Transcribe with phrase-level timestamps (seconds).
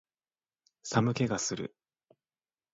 [0.81, 1.75] 寒気がする